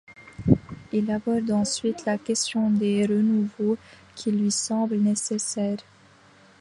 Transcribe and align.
Il 0.91 1.11
aborde 1.11 1.51
ensuite 1.51 2.05
la 2.07 2.17
question 2.17 2.71
des 2.71 3.05
renouveaux 3.05 3.77
qui 4.15 4.31
lui 4.31 4.49
semblent 4.51 4.95
nécessaires. 4.97 5.77